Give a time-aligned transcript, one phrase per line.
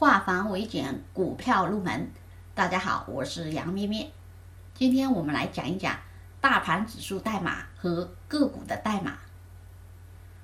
[0.00, 2.10] 化繁为简，股票入门。
[2.54, 4.10] 大家好，我是杨咩咩。
[4.72, 5.94] 今天我们来讲一讲
[6.40, 9.18] 大盘指数代码和个股的代码。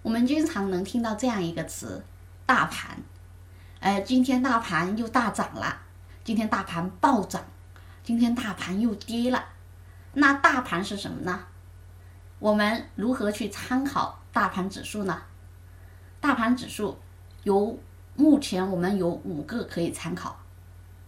[0.00, 2.02] 我们经常能听到这样一个词
[2.46, 2.96] “大盘”，
[3.80, 5.82] 呃，今天大盘又大涨了，
[6.24, 7.44] 今天大盘暴涨，
[8.02, 9.44] 今天大盘又跌了。
[10.14, 11.44] 那大盘是什么呢？
[12.38, 15.24] 我们如何去参考大盘指数呢？
[16.22, 16.98] 大盘指数
[17.42, 17.78] 由
[18.14, 20.38] 目前我们有五个可以参考，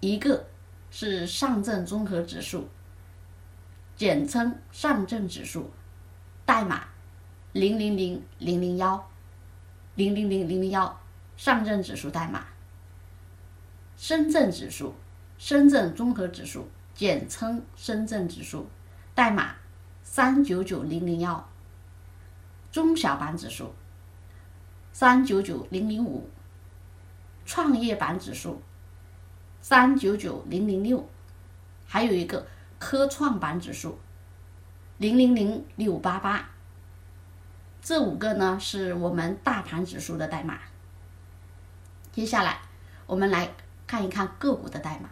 [0.01, 0.47] 一个
[0.91, 2.69] 是上证综合指数，
[3.95, 5.71] 简称上证指数，
[6.47, 6.85] 代码
[7.53, 9.09] 零零零零零幺
[9.95, 10.99] 零零零零零幺，
[11.37, 12.47] 上证指数代码。
[13.97, 14.95] 深圳指数，
[15.39, 18.67] 深圳综合指数，简称深圳指数，
[19.15, 19.55] 代码
[20.03, 21.49] 三九九零零幺，
[22.73, 23.73] 中小板指数。
[24.93, 26.29] 三九九零零五，
[27.45, 28.63] 创业板指数
[29.61, 31.09] 三九九零零六，
[31.87, 32.47] 还有一个
[32.79, 33.99] 科创板指数
[34.99, 36.49] 零零零六八八。
[37.83, 40.59] 这五个呢是我们大盘指数的代码。
[42.13, 42.61] 接下来
[43.07, 43.51] 我们来
[43.87, 45.09] 看一看个股的代码，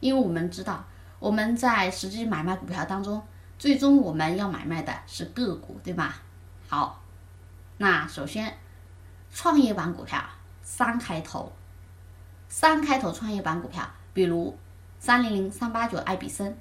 [0.00, 0.84] 因为我们知道
[1.18, 3.22] 我们在实际买卖股票当中，
[3.58, 6.22] 最终我们要买卖的是个股，对吧？
[6.68, 7.02] 好。
[7.78, 8.56] 那首先，
[9.32, 10.22] 创业板股票
[10.62, 11.52] 三开头，
[12.48, 14.56] 三开头创业板股票，比如
[14.98, 16.56] 三零零三八九艾比森，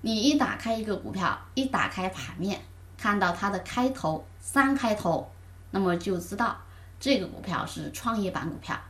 [0.00, 2.60] 你一打开一个股票，一打开盘面，
[2.96, 5.30] 看到它的开头三开头，
[5.70, 6.56] 那么就知道
[6.98, 8.80] 这个股票是创业板股票。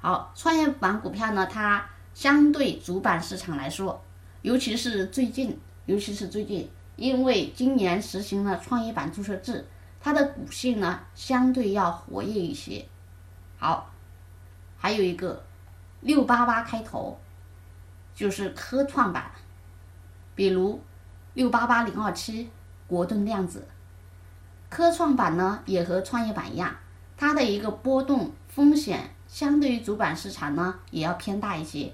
[0.00, 4.02] 好，创业板股票呢，它相对主板市场来说，
[4.40, 9.66] 尤其是最近，尤其是最近，因为今年实行了创业板注册制。
[10.00, 12.84] 它的股性呢，相对要活跃一些。
[13.62, 13.88] 好，
[14.76, 15.40] 还有一个
[16.00, 17.16] 六八八开头，
[18.12, 19.30] 就是科创板，
[20.34, 20.82] 比如
[21.34, 22.50] 六八八零二七
[22.88, 23.68] 国盾量子。
[24.68, 26.74] 科创板呢，也和创业板一样，
[27.16, 31.92] 它的一个波动风险相对于主板市场呢，也要偏大一些。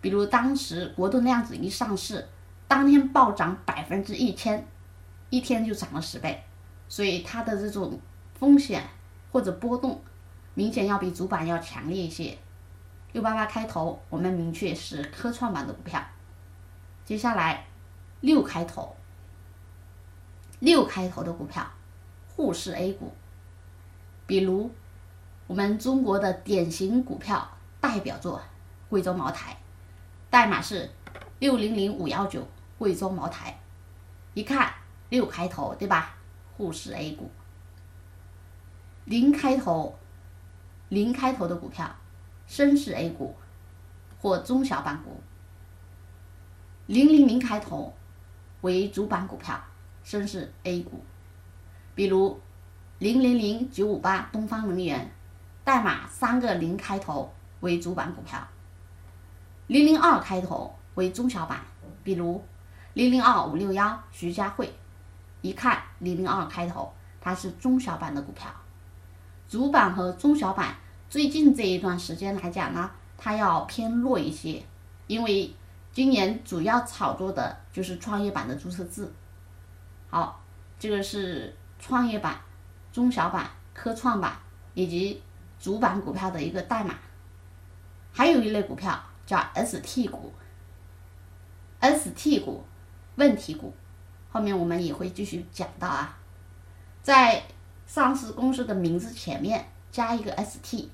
[0.00, 2.26] 比如当时国盾量子一上市，
[2.66, 4.66] 当天暴涨百分之一千，
[5.30, 6.42] 一天就涨了十倍。
[6.88, 8.00] 所以它的这种
[8.36, 8.82] 风险
[9.30, 10.02] 或者波动，
[10.56, 12.38] 明显要比主板要强烈一些。
[13.12, 16.02] 六八八开头，我们明确是科创板的股票。
[17.04, 17.66] 接下来
[18.22, 18.96] 六开头，
[20.58, 21.70] 六开头的股票，
[22.34, 23.12] 沪市 A 股，
[24.26, 24.70] 比如
[25.46, 27.46] 我们中国的典型股票
[27.78, 28.40] 代表作
[28.88, 29.58] 贵州茅台，
[30.30, 30.90] 代码是
[31.38, 33.60] 六零零五幺九贵州茅台，
[34.32, 34.72] 一看
[35.10, 36.16] 六开头，对吧？
[36.56, 37.30] 沪市 A 股，
[39.04, 39.98] 零开头，
[40.88, 41.90] 零开头的股票，
[42.46, 43.34] 深市 A 股
[44.20, 45.20] 或中小板股。
[46.86, 47.92] 零零零开头
[48.60, 49.60] 为主板股票，
[50.04, 51.02] 深市 A 股，
[51.96, 52.40] 比如
[53.00, 55.10] 零零零九五八东方能源，
[55.64, 58.46] 代码三个零开头为主板股票。
[59.66, 61.60] 零零二开头为中小板，
[62.04, 62.44] 比如
[62.94, 64.72] 零零二五六幺徐家汇。
[65.42, 68.48] 一看零零二开头，它是中小板的股票。
[69.48, 70.76] 主板和中小板
[71.08, 74.62] 最近这一段时间来讲呢，它要偏弱一些，
[75.06, 75.54] 因为
[75.92, 79.10] 今年主要炒作的就是创业板的注册制。
[80.10, 80.42] 好，
[80.78, 82.40] 这个是创业板、
[82.92, 84.36] 中小板、科创板
[84.74, 85.22] 以及
[85.60, 86.94] 主板股票的一个代码。
[88.12, 90.32] 还有一类股票叫 ST 股
[91.80, 92.64] ，ST 股，
[93.14, 93.72] 问题股。
[94.32, 96.18] 后面我们也会继续讲到啊，
[97.02, 97.42] 在
[97.86, 100.88] 上市公司的名字前面加一个 ST，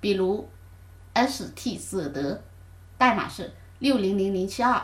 [0.00, 0.48] 比如
[1.14, 2.42] ST 舍得，
[2.98, 4.82] 代码是六零零零七二，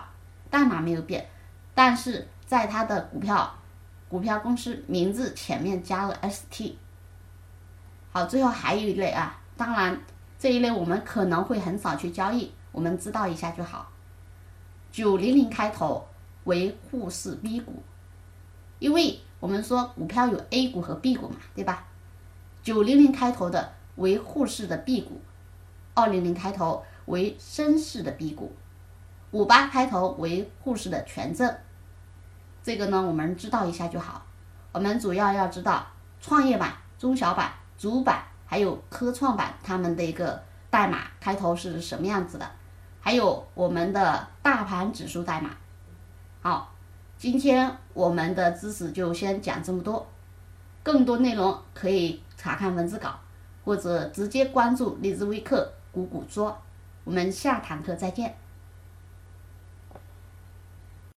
[0.49, 1.29] 代码没有变，
[1.75, 3.55] 但是在它的股票
[4.09, 6.77] 股票公司名字前面加了 ST。
[8.13, 10.01] 好，最后还有一类啊，当然
[10.39, 13.91] 这一类我们可能会很少去交易，我们知道一下就好，
[14.91, 16.07] 九零零开头。
[16.45, 17.83] 为沪市 B 股，
[18.79, 21.85] 因为我们说股票有 A 股和 B 股嘛，对吧？
[22.63, 25.21] 九零零开头的为沪市的 B 股，
[25.95, 28.53] 二零零开头为深市的 B 股，
[29.31, 31.57] 五八开头为沪市的权证。
[32.63, 34.27] 这个呢，我们知道一下就好。
[34.73, 35.87] 我们主要要知道
[36.21, 42.49] 创业板、中小板、主板还有科创板它们的一个代码开头是什么样子的，
[43.01, 45.51] 还有我们的大盘指数代码。
[46.43, 46.73] 好，
[47.21, 50.07] 今天我们的知识就先讲这么多，
[50.83, 53.11] 更多内容可以查看文字稿。
[53.63, 56.57] 或者直接关注荔枝微课“股股说”。
[57.05, 58.35] 我们下堂课再见。